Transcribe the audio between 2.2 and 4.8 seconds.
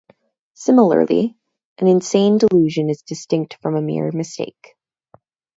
delusion is distinct from a mere mistake.